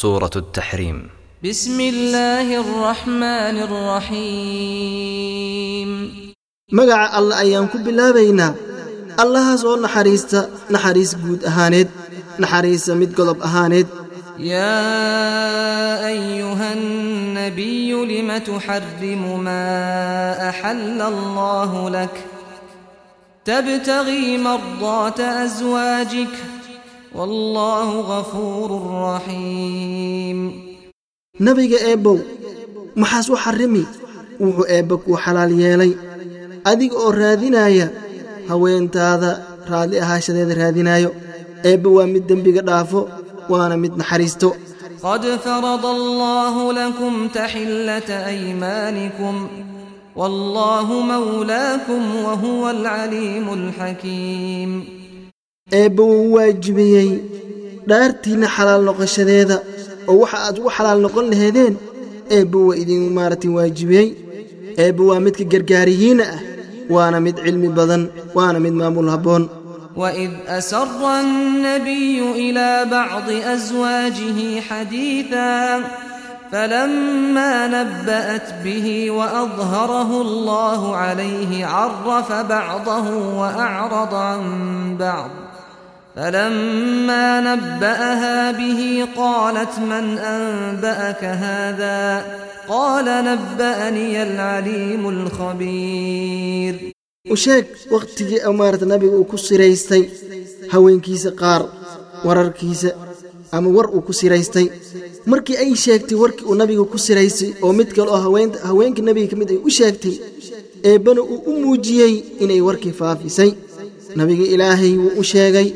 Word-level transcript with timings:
سورة 0.00 0.30
التحريم 0.36 1.10
بسم 1.44 1.80
الله 1.80 2.60
الرحمن 2.60 3.56
الرحيم 4.14 5.10
مقع 6.72 7.18
الله 7.18 7.40
أيام 7.40 7.66
كبلا 7.66 8.10
بينا 8.10 8.54
الله 9.20 9.56
سؤال 9.56 9.82
نحريستا 9.82 10.50
نحريس 10.70 11.14
قود 11.14 11.44
أهانيد 11.44 11.88
نحريس 12.38 12.90
مد 12.90 13.20
قلب 13.20 13.42
أهانيد 13.42 13.86
يا 14.38 14.86
أيها 16.06 16.72
النبي 16.72 17.92
لم 17.92 18.38
تحرم 18.38 19.44
ما 19.44 20.48
أحل 20.48 21.02
الله 21.02 21.90
لك 21.90 22.24
تبتغي 23.44 24.38
مرضات 24.38 25.20
أزواجك 25.20 26.57
wallaahu 27.16 27.96
ghafuurun 28.10 28.86
raxiim 29.06 30.38
nabiga 31.46 31.78
eebbow 31.90 32.18
maxaas 33.00 33.28
u 33.32 33.36
xarrimi 33.44 33.84
wuxuu 34.42 34.66
eebba 34.76 34.94
kuu 35.02 35.16
xalaal 35.24 35.52
yeelay. 35.62 35.92
Adiga 36.70 36.96
oo 37.04 37.12
raadinaaya 37.20 37.86
haweentaada 38.48 39.30
raadli 39.70 39.96
ahaashadeeda 40.04 40.54
raadinaayo. 40.62 41.10
Eebba 41.70 41.88
waa 41.96 42.06
mid 42.12 42.24
dembiga 42.28 42.62
dhaafo 42.68 43.00
waana 43.50 43.76
mid 43.82 43.92
naxariisto. 44.00 44.50
Qad 45.04 45.24
farada 45.44 45.88
allaahu 45.98 46.72
lakum 46.80 47.14
taxillata 47.38 48.26
aymaanikum. 48.32 49.36
Wallaahu 50.20 50.94
mawlaakum 51.12 52.02
wahuwa 52.26 52.70
alcaliimu 52.74 53.50
alxakiim 53.58 54.97
eebba 55.79 56.03
wuu 56.11 56.33
waajibiyey 56.35 57.09
dhaartiinna 57.89 58.47
xalaal 58.55 58.81
noqoshadeeda 58.89 59.55
oo 60.11 60.15
waxa 60.21 60.37
aad 60.47 60.55
ugu 60.59 60.69
xalaal 60.77 60.99
noqon 61.05 61.25
laheedeen 61.31 61.73
eebba 62.37 62.57
waa 62.67 62.75
idin 62.83 63.03
maaragtay 63.17 63.51
waajibiyey 63.57 64.07
eebba 64.83 65.03
waa 65.09 65.19
midka 65.25 65.43
gargaarihiinna 65.53 66.25
ah 66.35 66.39
waana 66.95 67.17
mid 67.25 67.35
cilmi 67.45 67.69
badan 67.79 68.03
waana 68.37 68.57
mid 68.65 68.73
maamul 68.81 69.09
habboon 69.15 69.45
وإذ 70.01 70.31
أسر 70.47 71.01
النبي 71.21 72.19
إلى 72.43 72.69
بعض 72.91 73.27
أزواجه 73.55 74.39
حديثا 74.69 75.55
فلما 76.51 77.67
نبأت 77.67 78.47
به 78.63 79.11
وأظهره 79.11 80.21
الله 80.21 80.95
عليه 80.95 81.65
عرف 81.65 82.31
بعضه 82.55 83.05
وأعرض 83.39 84.13
عن 84.13 84.41
بعض 84.99 85.29
فلما 86.17 87.39
نبأها 87.41 88.51
به 88.51 89.07
قالت 89.17 89.79
من 89.79 90.05
أنبأك 90.17 91.23
هذا 91.23 92.25
قال 92.69 93.05
نبأني 93.05 94.23
العليم 94.23 95.09
الخبير 95.09 96.75
u 97.33 97.35
sheeg 97.43 97.65
wakhtigii 97.95 98.39
amaarata 98.49 98.85
nabiga 98.85 99.15
uu 99.19 99.25
ku 99.31 99.37
siraystay 99.47 100.03
haweenkiisa 100.73 101.31
qaar 101.41 101.61
wararkiisa 102.27 102.89
ama 103.57 103.69
war 103.75 103.87
uu 103.95 104.01
ku 104.07 104.13
siraystay 104.19 104.65
markii 105.31 105.57
ay 105.63 105.71
sheegtay 105.85 106.17
warkii 106.23 106.45
uu 106.49 106.55
nabiga 106.61 106.83
ku 106.93 106.97
siraystay 107.05 107.49
oo 107.65 107.71
mid 107.79 107.89
kale 107.95 108.09
oo 108.15 108.21
haweenta 108.25 108.57
haweenkii 108.69 109.05
nabiga 109.09 109.27
ka 109.31 109.35
mid 109.41 109.49
ay 109.55 109.59
u 109.67 109.69
sheegtay 109.79 110.15
eebbana 110.89 111.21
uu 111.33 111.39
u 111.51 111.53
muujiyey 111.63 112.13
inay 112.43 112.61
warkii 112.67 112.93
faafisay 113.01 113.51
nabiga 114.19 114.45
ilaahay 114.53 114.93
wuu 115.03 115.13
u 115.21 115.23
sheegay 115.33 115.67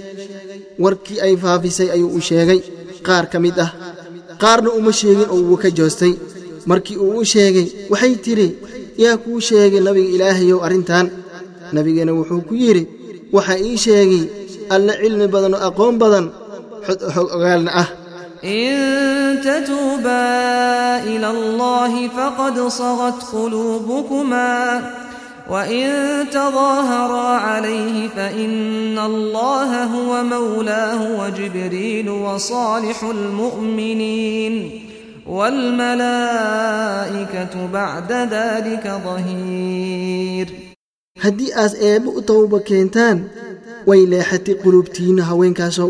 warkii 0.85 1.19
ay 1.27 1.35
faafisay 1.43 1.89
ayuu 1.95 2.11
u 2.19 2.21
sheegay. 2.29 2.61
Qaar 3.07 3.25
ka 3.33 3.39
mid 3.45 3.57
ah 3.65 3.71
qaarna 4.43 4.71
uma 4.79 4.93
sheegin 5.01 5.29
oo 5.35 5.41
wuu 5.49 5.59
ka 5.63 5.69
joostay. 5.79 6.13
Markii 6.71 6.97
uu 7.05 7.19
u 7.21 7.25
sheegay 7.33 7.67
waxay 7.93 8.15
tidhi 8.25 8.49
yaa 9.03 9.17
kuu 9.25 9.41
sheegay 9.49 9.81
nabiga 9.87 10.11
ilaahayow 10.17 10.61
arrintan. 10.67 11.07
Nabigana 11.75 12.13
wuxuu 12.19 12.43
ku 12.49 12.55
yidhi 12.63 12.83
waxaa 13.35 13.59
ii 13.69 13.77
sheegay 13.85 14.23
alle 14.75 14.93
cilmi 15.03 15.27
badan 15.35 15.55
oo 15.57 15.63
aqoon 15.69 15.95
badan 16.03 16.27
xog 17.15 17.29
ogaalna 17.37 17.71
ah. 17.83 17.89
In 18.43 19.39
tatuuba 19.47 20.21
ila 21.13 21.29
allahi 21.37 22.03
faqad 22.17 22.57
sagat 22.81 23.19
quluubukumaa 23.33 24.73
وإن 25.52 25.86
تظاهرا 26.32 27.28
عليه 27.48 28.08
فإن 28.08 29.00
الله 29.00 29.84
هو 29.84 30.24
مولاه 30.24 31.02
وجبريل 31.22 32.10
وصالح 32.10 33.04
المؤمنين 33.04 34.82
والملائكة 36.28 37.68
بعد 37.74 38.12
ذلك 38.12 39.02
ظهير 39.06 40.48
haddii 41.24 41.52
aas 41.62 41.74
eebbe 41.90 42.10
u 42.20 42.22
tawba 42.30 42.60
keentaan 42.70 43.18
way 43.90 44.02
leexatay 44.12 44.56
quluubtiinna 44.64 45.24
haweenkaasow 45.30 45.90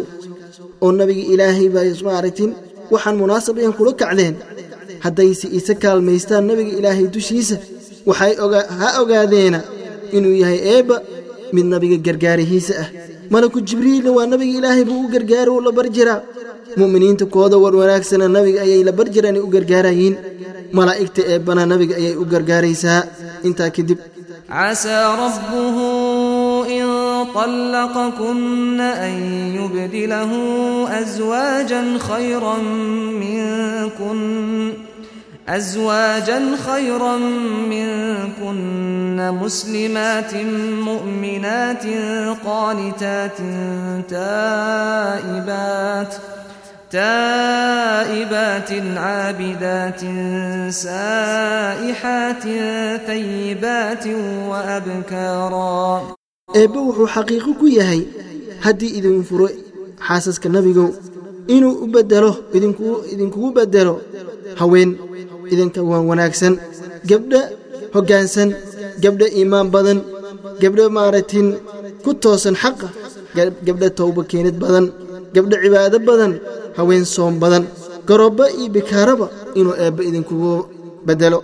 oo 0.85 0.91
nabiga 1.00 1.23
ilaahay 1.34 1.68
baa 1.75 1.85
ismaaragtin 1.94 2.51
waxaan 2.94 3.16
munaasab 3.22 3.56
ayan 3.62 3.73
kula 3.79 3.91
kacdeen 4.01 4.35
haddayse 5.06 5.45
isa 5.59 5.73
kaalmaystaan 5.84 6.44
nabiga 6.50 6.72
ilaahay 6.79 7.07
dushiisa 7.16 7.56
waxay 8.09 8.34
ha 8.79 8.88
ogaadeena 9.01 9.59
inuu 10.18 10.35
yahay 10.41 10.59
eebba 10.75 10.95
mid 11.56 11.66
nabiga 11.73 11.97
gargaarihiisa 12.07 12.73
ah 12.84 12.88
malaku 13.34 13.57
jibriilna 13.69 14.12
waa 14.18 14.28
nabiga 14.34 14.53
ilaahay 14.59 14.84
buu 14.90 15.00
u 15.06 15.09
gargaara 15.16 15.50
uu 15.56 15.62
la 15.68 15.72
barjiraa 15.79 16.19
mu'miniinta 16.81 17.25
kooda 17.35 17.57
war 17.63 17.73
wanaagsana 17.81 18.25
nabiga 18.38 18.59
ayay 18.66 18.81
la 18.88 18.94
barjiraan 19.00 19.35
ay 19.40 19.44
u 19.47 19.50
gargaarayiin 19.56 20.16
malaa'igta 20.78 21.22
eebbana 21.34 21.62
nabiga 21.72 21.94
ayay 22.01 22.13
u 22.23 22.25
gargaaraysaa 22.34 23.00
intaa 23.47 23.72
kadib 23.79 24.00
عسى 24.63 25.00
ربه 25.23 25.78
إن 26.79 26.88
طلقكن 27.40 28.79
أن 29.06 29.13
يبدله 29.59 30.31
أزواجا 31.01 31.81
خيرا 32.09 32.56
منكن 33.22 34.19
أزواجا 35.48 36.56
خيرا 36.56 37.16
منكن 37.70 39.30
مسلمات 39.42 40.34
مؤمنات 40.84 41.84
قانتات 42.44 43.36
تائبات 44.08 46.14
تائبات 46.91 48.70
عابدات 48.97 50.00
سائحات 50.72 52.42
ثيبات 53.06 54.06
وأبكارا 54.48 56.02
eebbe 56.60 56.78
wuxuu 56.86 57.08
xaqiiqo 57.14 57.50
ku 57.60 57.66
yahay 57.78 58.02
haddii 58.64 58.92
idin 58.98 59.19
furo 59.28 59.47
xaasaska 60.06 60.48
nabigow 60.56 60.88
inuu 61.54 61.75
u 61.84 61.86
beddelo 61.94 62.30
idinkugu 63.12 63.48
beddelo 63.58 63.94
haween 64.60 64.91
idinka 65.53 65.80
wanaagsan 66.10 66.54
gabdha 67.10 67.41
hoggaansan 67.94 68.48
gabdha 69.03 69.26
iimaan 69.38 69.69
badan 69.75 69.98
gabdha 70.62 70.84
maaragtin 70.97 71.47
ku 72.04 72.10
toosan 72.22 72.54
xaqa 72.62 72.88
gabdha 73.66 73.88
towba 73.98 74.22
keenid 74.31 74.56
badan 74.64 74.86
gabdha 75.34 75.56
cibaado 75.62 75.98
badan 76.08 76.32
haween 76.78 77.04
soom 77.14 77.34
badan 77.42 77.64
garobba 78.08 78.44
iyo 78.58 78.69
bikaaraba 78.75 79.26
inuu 79.58 79.75
eebbe 79.84 80.02
idinkugu 80.08 80.52
beddelo 81.06 81.38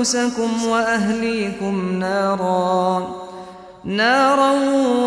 أنفسكم 0.00 0.66
وأهليكم 0.68 1.98
نارا 1.98 3.16
نارا 3.84 4.52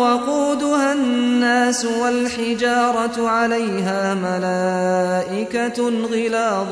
وقودها 0.00 0.92
الناس 0.92 1.84
والحجارة 1.84 3.28
عليها 3.28 4.14
ملائكة 4.14 5.82
غلاظ 6.12 6.66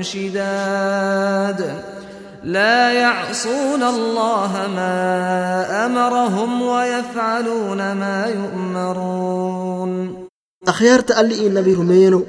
شداد 0.00 1.74
لا 2.44 2.92
يعصون 2.92 3.82
الله 3.82 4.52
ما 4.76 5.86
أمرهم 5.86 6.62
ويفعلون 6.62 7.78
ما 7.78 8.26
يؤمرون 8.26 10.14
أخيارت 10.68 11.10
ألي 11.10 11.48
نبي 11.48 11.74
رمينو 11.74 12.22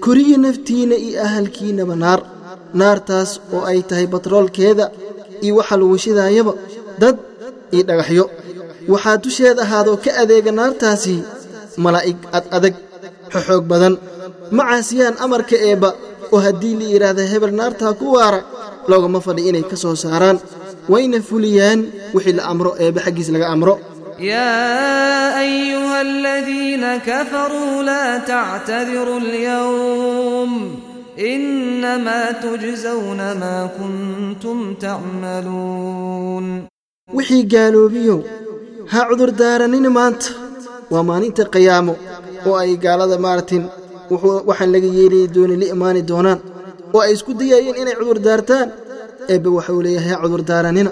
كري 0.00 0.36
نفتين 0.36 0.92
إي 0.92 1.20
أهلكي 1.20 1.72
نبنار 1.72 2.37
naartaas 2.79 3.31
oo 3.55 3.61
ay 3.71 3.79
tahay 3.89 4.07
batroolkeeda 4.13 4.85
iyo 5.45 5.53
waxa 5.59 5.75
lagu 5.81 5.95
shidaayaba 6.05 6.53
dad 7.01 7.15
iyo 7.75 7.83
dhagaxyo 7.89 8.25
waxaa 8.93 9.17
dusheed 9.23 9.57
ahaadoo 9.65 9.97
ka 10.03 10.11
adeega 10.21 10.51
naartaasi 10.59 11.15
malaa'ig 11.83 12.19
ad 12.37 12.45
adag 12.57 12.75
xoxoog 13.33 13.63
badan 13.71 13.93
ma 14.55 14.63
caasiyaan 14.69 15.15
amarka 15.25 15.55
eebba 15.69 15.89
oo 16.33 16.39
haddii 16.45 16.73
la 16.79 16.85
yidhaahda 16.93 17.23
hebel 17.31 17.53
naartaa 17.59 17.93
ku 17.99 18.05
waara 18.15 18.39
loogama 18.89 19.19
fadhi 19.25 19.41
inay 19.49 19.65
ka 19.71 19.75
soo 19.83 19.95
saaraan 20.03 20.37
wayna 20.91 21.17
fuliyaan 21.29 21.79
wixii 22.15 22.35
la 22.39 22.43
amro 22.51 22.71
eebbe 22.83 22.99
xaggiis 23.05 23.29
laga 23.35 23.47
amro 23.55 23.75
يا 24.33 24.53
أيها 25.45 25.97
الذين 26.09 26.83
كفروا 27.09 27.73
لا 27.89 28.05
تعتذروا 28.31 29.19
اليوم 29.25 30.51
innamaa 31.26 32.32
tujsawna 32.42 33.28
maa 33.42 33.68
kuntum 33.76 34.58
tacmaluun 34.82 36.46
wixii 37.16 37.42
gaaloobiyow 37.52 38.20
ha 38.92 39.00
cudurdaaranina 39.08 39.90
maanta 39.98 40.28
waa 40.92 41.02
maalinta 41.08 41.42
qiyaamo 41.54 41.94
oo 42.48 42.54
ay 42.62 42.72
gaalada 42.84 43.18
maartin 43.26 43.64
waxaan 44.48 44.70
laga 44.74 44.88
yeelayi 44.98 45.26
doona 45.34 45.54
la 45.62 45.66
imaani 45.74 46.00
doonaan 46.10 46.40
oo 46.94 47.00
ay 47.04 47.12
isku 47.16 47.30
dayayeen 47.40 47.76
inay 47.82 47.96
cudurdaartaan 48.00 48.68
eebbe 49.32 49.48
waxa 49.56 49.72
uu 49.76 49.82
leeyahay 49.86 50.12
ha 50.14 50.22
cudurdaaranina 50.24 50.90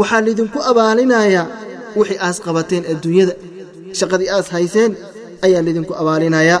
waxaa 0.00 0.20
laydinku 0.26 0.58
abaalinayaa 0.70 1.44
wixii 1.98 2.18
aas 2.26 2.38
qabateen 2.46 2.82
adduunyada 2.92 3.34
shaqadii 3.98 4.28
aas 4.36 4.48
hayseen 4.54 4.90
ayaa 5.46 5.62
laydinku 5.66 5.92
abaalinayaa 6.02 6.60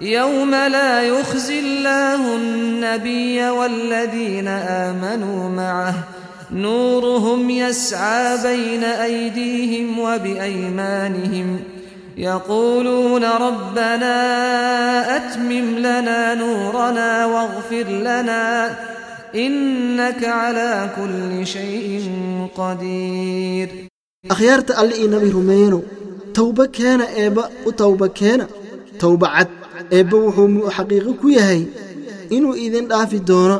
يوم 0.00 0.50
لا 0.50 1.02
يخزي 1.02 1.58
الله 1.58 2.36
النبي 2.36 3.48
والذين 3.50 4.48
آمنوا 4.48 5.48
معه 5.48 5.94
نورهم 6.52 7.50
يسعى 7.50 8.38
بين 8.42 8.84
أيديهم 8.84 9.98
وبأيمانهم 9.98 11.60
يقولون 12.16 13.24
ربنا 13.24 14.16
أتمم 15.16 15.78
لنا 15.78 16.34
نورنا 16.34 17.26
واغفر 17.26 17.84
لنا 17.88 18.74
إنك 19.34 20.24
على 20.24 20.90
كل 20.96 21.46
شيء 21.46 22.10
قدير 22.56 23.68
أخيارت 24.30 24.70
ألئي 24.70 25.06
نبي 25.06 25.30
رمينو 25.30 25.82
توبة 26.34 26.66
كان 26.66 27.00
إيبا 27.00 27.50
وتوبة 27.66 28.06
كان 28.06 28.46
توبة 29.00 29.28
عد 29.28 29.48
eebba 29.96 30.16
wuxuu 30.24 30.70
xaqiiqo 30.76 31.10
ku 31.20 31.26
yahay 31.38 31.62
inuu 32.36 32.54
idin 32.64 32.86
dhaafi 32.90 33.18
doono 33.28 33.56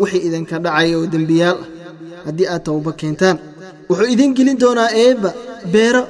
wixii 0.00 0.22
idinka 0.28 0.56
dhacaya 0.64 0.94
oo 0.98 1.06
dembiyaal. 1.14 1.58
Ah 1.62 1.80
haddii 2.26 2.48
aad 2.52 2.62
towba 2.68 2.90
keentaan 3.00 3.36
wuxuu 3.88 4.08
idin 4.14 4.30
gelin 4.36 4.58
doonaa 4.62 4.90
eebba 5.04 5.30
beero 5.72 6.02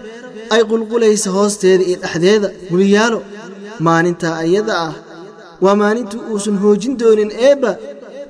ay 0.55 0.63
qulqulaysa 0.71 1.29
hoosteeda 1.37 1.85
iyo 1.89 1.99
dhexdeeda 2.03 2.49
guliyaalo 2.71 3.19
maalintaa 3.87 4.35
ayada 4.45 4.75
ah 4.87 4.95
waa 5.65 5.77
maalintuu 5.83 6.21
uusan 6.33 6.57
hoojin 6.63 6.95
doonin 7.01 7.31
eebba 7.49 7.71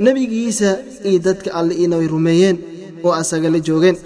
nebigiisa 0.04 0.70
iyo 1.08 1.18
dadka 1.26 1.48
alle 1.58 1.74
io 1.80 1.88
nabi 1.92 2.06
rumeeyeen 2.14 2.56
oo 3.04 3.12
asaga 3.20 3.48
la 3.54 3.60
joogeen. 3.66 3.96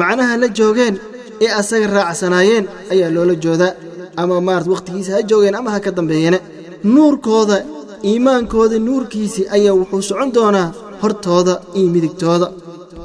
Macnaha 0.00 0.34
la 0.42 0.48
joogeen 0.58 0.94
ee 1.44 1.50
asaga 1.60 1.86
raacsanaayeen 1.96 2.64
ayaa 2.92 3.10
loola 3.16 3.34
joodaa. 3.44 3.72
Ama 4.20 4.40
maarata 4.46 4.70
wakhtigiisa 4.74 5.12
ha 5.16 5.22
joogeen 5.30 5.54
ama 5.58 5.70
ha 5.74 5.78
ka 5.84 5.90
dambeeyene 5.98 6.38
nuurkooda 6.95 7.57
iimaankooda 8.09 8.77
nuurkiisii 8.87 9.45
ayaa 9.55 9.73
wuxuu 9.81 10.01
socon 10.09 10.29
doonaa 10.37 10.67
hortooda 11.01 11.53
iyo 11.79 11.87
midigtooda 11.95 12.47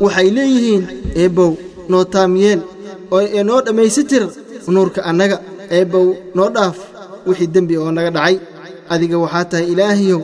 waxay 0.04 0.28
leeyihiin 0.38 0.84
eebbow 1.22 1.50
noo 1.90 2.04
taamiyeel 2.14 2.60
oo 3.14 3.20
ee 3.36 3.42
noo 3.48 3.60
dhammaystitir 3.66 4.22
nuurka 4.76 5.00
annaga 5.10 5.36
eebbow 5.78 6.06
noo 6.36 6.48
dhaaf 6.56 6.76
wixii 7.28 7.50
dembi 7.54 7.74
oo 7.82 7.90
naga 7.96 8.10
dhacay 8.16 8.36
adiga 8.94 9.16
waxaa 9.24 9.44
tahay 9.50 9.66
ilaahayow 9.72 10.20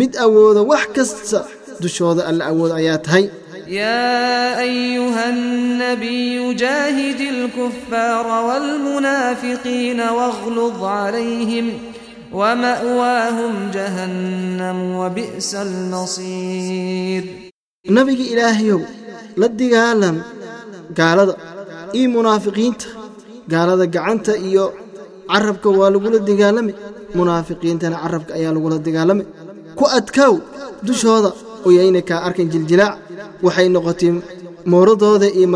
mid 0.00 0.12
awooda 0.24 0.60
wax 0.70 0.84
kasta 0.96 1.38
dushooda 1.82 2.22
alla 2.30 2.42
awood 2.52 2.72
ayaa 2.80 2.98
tahay 3.08 3.26
يا 3.82 4.60
أيها 4.68 5.24
النبي 5.34 6.54
جاهد 6.62 7.20
الكفار 7.34 8.26
والمنافقين 8.48 10.00
واغلظ 10.00 10.84
عليهم 10.84 11.66
ومأواهم 12.32 13.70
جهنم 13.76 14.78
وبئس 15.00 15.54
المصير 15.54 17.24
nabiga 17.96 18.24
ilaahayow 18.32 18.80
la 19.40 19.48
digaalan 19.60 20.16
gaalada 20.98 21.34
iyo 21.98 22.08
munaafiqiinta 22.16 22.86
gaalada 23.52 23.84
gacanta 23.94 24.32
iyo 24.48 24.64
carabka 25.32 25.68
waa 25.78 25.90
lagula 25.94 26.18
dagaalami 26.30 26.72
munaafiqiintana 27.18 27.96
carabka 28.04 28.32
ayaa 28.38 28.52
lagula 28.56 28.76
dagaalami 28.86 29.24
ku 29.78 29.84
adkaaw 29.98 30.34
dushooda 30.86 31.30
oo 31.66 31.70
yayna 31.78 32.00
kaa 32.08 32.20
arkan 32.26 32.46
jiljilaac 32.52 32.94
waxay 33.46 33.68
noqotay 33.76 34.10
mooradooda 34.72 35.26
iyo 35.38 35.46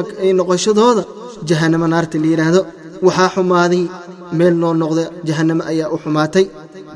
noqoshadooda 0.40 1.02
jahannamo 1.49 1.87
naarta 1.93 2.16
la 2.22 2.26
yidhaahdo 2.32 2.60
waxaa 3.06 3.31
xumaaday 3.34 3.82
meel 4.38 4.54
noo 4.62 4.75
noqda 4.82 5.02
jahannamo 5.28 5.62
ayaa 5.72 5.88
u 5.94 5.96
xumaatay 6.04 6.44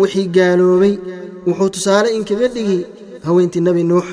wixii 0.00 0.28
gaaloobay. 0.36 0.94
Wuxuu 1.46 1.68
tusaale 1.74 2.08
inkaga 2.16 2.48
dhigi 2.54 2.78
haweentii 3.26 3.60
nebi 3.66 3.82
nuux 3.90 4.06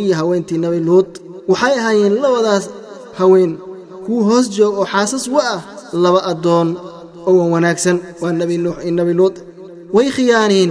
iyo 0.00 0.14
haweentii 0.20 0.58
nebi 0.64 0.78
luud 0.88 1.08
waxay 1.50 1.74
ahaayeen 1.80 2.14
labadaas 2.22 2.64
haween 3.18 3.52
kuwa 4.04 4.22
hoos 4.28 4.46
joog 4.56 4.74
oo 4.78 4.86
xaasas 4.92 5.24
wa 5.34 5.42
ah 5.54 5.60
laba 6.02 6.20
addoon 6.30 6.68
oo 7.26 7.32
wan 7.38 7.50
wanaagsan. 7.54 7.96
Waa 8.20 8.32
nebi 8.32 8.56
nuux 8.64 8.76
iyo 8.84 8.92
nebi 8.98 9.12
luud 9.20 9.34
way 9.94 10.08
khiyaaneen 10.16 10.70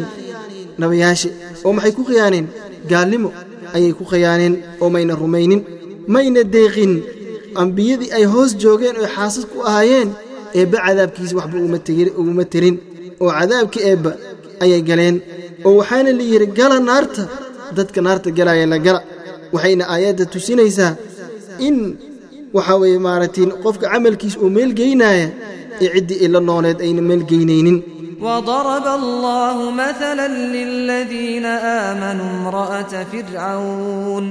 nabiyaashe 0.82 1.30
oo 1.66 1.74
maxay 1.74 1.92
ku 1.98 2.04
khiyaaneen? 2.10 2.48
Gaalnimo 2.90 3.30
ayay 3.76 3.94
ku 3.98 4.04
khiyaaneen 4.12 4.54
oo 4.82 4.90
mayna 4.94 5.14
rumaynin. 5.22 5.62
Mayna 6.14 6.42
deeqin. 6.54 6.94
Ambiyadii 7.62 8.12
ay 8.18 8.24
hoos 8.34 8.52
joogeen 8.62 8.96
oo 9.02 9.08
xaasas 9.16 9.46
ku 9.52 9.58
ahaayeen 9.70 10.10
eebba 10.58 10.78
cadaabkiisa 10.86 11.36
waxba 11.40 11.58
uguma 12.20 12.46
tirin. 12.54 12.76
Oo 13.22 13.30
cadaabka 13.38 13.80
eebba 13.90 14.12
ayay 14.64 14.82
galeen 14.90 15.18
oo 15.66 15.76
waxaana 15.80 16.12
la 16.20 16.24
yidhi 16.32 16.48
gala 16.60 16.78
naarta. 16.90 17.24
Dadka 17.78 18.02
naarta 18.02 18.32
galaya 18.32 18.66
la 18.74 18.78
gala 18.80 19.02
waxayna 19.54 19.84
aayadda 19.94 20.26
tusinaysaa 20.34 20.94
in 21.68 21.78
waxaa 22.56 22.80
weye 22.82 23.00
maaragtay 23.08 23.46
qofka 23.64 23.92
camalkiis 23.94 24.36
uu 24.38 24.50
meel 24.50 24.72
meelgeynaaya 24.72 25.28
ee 25.84 25.90
ciddii 25.96 26.20
ila 26.26 26.40
nooleed 26.50 26.80
ayna 26.86 27.02
meel 27.10 27.24
geynaynin. 27.32 27.80
وضرب 28.22 28.88
الله 28.88 29.72
مثلا 29.72 30.28
للذين 30.28 31.46
آمنوا 31.86 32.30
امرأة 32.40 33.06
فرعون 33.12 34.26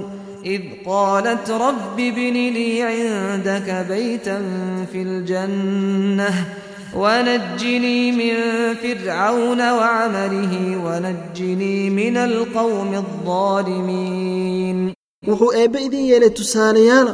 إذ 0.46 0.62
قالت 0.86 1.50
رب 1.50 2.00
ابن 2.00 2.32
لي 2.56 2.82
عندك 2.82 3.86
بيتا 3.88 4.42
في 4.92 5.02
الجنة 5.02 6.30
ونجني 6.95 8.11
من 8.11 8.35
فرعون 8.83 9.61
وعمله 9.79 10.53
ونجني 10.85 11.89
من 11.89 12.15
القوم 12.17 12.91
الظالمين 13.03 14.93
wuxuu 15.27 15.51
eebbe 15.61 15.77
idin 15.87 16.03
yeelay 16.11 16.31
tusaalayaala 16.39 17.13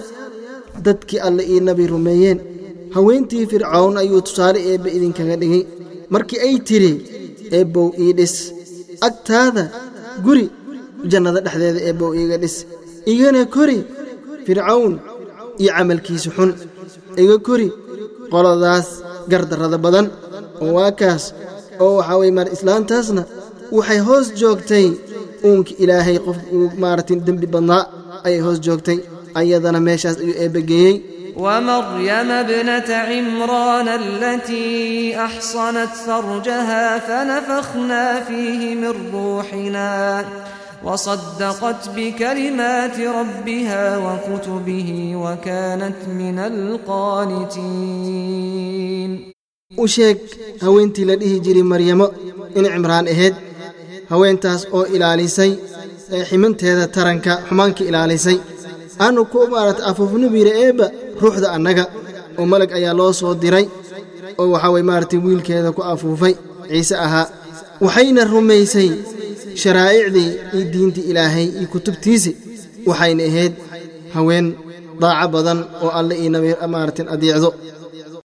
dadkii 0.86 1.20
alle 1.28 1.44
io 1.54 1.60
nabi 1.70 1.84
rumeeyeen 1.94 2.40
haweentii 2.96 3.46
fircawn 3.52 3.96
ayuu 4.02 4.22
tusaale 4.28 4.60
eebbe 4.72 4.90
idinkaga 4.98 5.36
dhigay 5.42 5.64
markii 6.14 6.40
ay 6.48 6.56
tidhi 6.70 6.92
eebbow 7.58 7.88
ii 8.04 8.14
dhis 8.20 8.36
agtaada 9.08 9.64
guri 10.26 10.46
jannada 11.12 11.40
dhexdeeda 11.46 11.82
eebbow 11.90 12.12
iiga 12.20 12.38
dhis 12.44 12.56
igana 13.12 13.42
kori 13.56 13.78
fircawn 14.46 14.94
iyo 15.62 15.72
camalkiisa 15.78 16.30
xun 16.38 16.52
iga 17.24 17.38
kori 17.48 17.68
qoladaas 18.34 18.88
gardarrada 19.32 19.78
badan 19.86 20.06
oo 20.64 20.72
waa 20.78 20.92
kaas 21.02 21.24
oo 21.84 21.94
waxaa 22.00 22.18
weye 22.22 22.32
mar 22.40 22.48
islaantaasna 22.56 23.24
waxay 23.78 24.00
hoos 24.08 24.28
joogtay 24.42 24.86
uunka 25.48 25.72
ilaahay 25.84 26.18
qof 26.26 26.38
uu 26.56 26.68
maaragtay 26.84 27.18
dembi 27.28 27.48
badnaa 27.54 27.84
ayay 28.28 28.42
hoos 28.46 28.60
joogtay 28.66 28.98
ayadana 29.40 29.80
meeshaas 29.88 30.16
ayuu 30.24 30.36
eebbageeyey 30.44 30.96
ومريم 31.46 32.30
ابنة 32.44 32.90
عمران 33.10 33.88
التي 33.88 34.70
أحصنت 35.26 35.90
فرجها 36.08 36.86
فنفخنا 37.08 38.04
فيه 38.28 38.62
من 38.82 38.94
روحنا 39.14 39.90
وصدقت 40.84 41.90
بكلمات 41.96 42.98
ربها 43.00 43.84
وكتبه 44.06 44.90
وكانت 45.24 46.00
من 46.22 46.38
القانتين 47.98 49.32
u 49.78 49.88
sheeg 49.88 50.18
haweentii 50.62 51.06
la 51.06 51.16
dhihi 51.22 51.40
jiray 51.46 51.64
maryamo 51.72 52.08
in 52.58 52.66
cimraan 52.74 53.08
ahayd 53.14 53.36
haweentaas 54.12 54.62
oo 54.78 54.86
ilaalisay 54.96 55.52
ee 56.16 56.24
ximanteeda 56.30 56.86
taranka 56.96 57.34
xumaanka 57.48 57.84
ilaalisay 57.90 58.38
aanu 59.06 59.22
ku 59.32 59.40
maarata 59.54 59.82
afuufnubira 59.90 60.52
eebba 60.64 60.88
ruuxda 61.22 61.48
annaga 61.56 61.84
oo 62.40 62.46
malag 62.52 62.72
ayaa 62.78 62.94
loo 63.00 63.12
soo 63.20 63.34
diray 63.44 63.66
oo 64.42 64.48
waxaa 64.54 64.72
way 64.76 64.84
maaragtay 64.90 65.20
wiilkeeda 65.26 65.70
ku 65.78 65.82
afuufay 65.94 66.34
ciise 66.70 66.96
ahaa 67.06 67.26
waxayna 67.86 68.22
rumaysay 68.34 68.90
sharaa'icdii 69.63 70.29
iyo 70.55 70.65
diintii 70.73 71.05
ilaahay 71.11 71.47
iyo 71.59 71.67
kutubtiisii 71.75 72.35
waxayna 72.89 73.23
ahayd 73.31 73.53
haween 74.15 74.47
daaco 75.03 75.29
badan 75.35 75.59
oo 75.85 75.91
alle 75.99 76.15
iyo 76.23 76.31
nabi 76.35 76.49
maaragtin 76.75 77.07
adeecdo 77.15 77.49